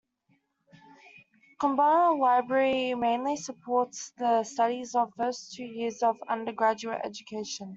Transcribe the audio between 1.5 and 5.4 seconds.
Komaba Library mainly supports the studies of the